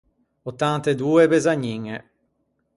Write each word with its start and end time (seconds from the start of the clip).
Ottant’e 0.47 0.91
doe 0.99 1.23
besagniñe. 1.31 1.97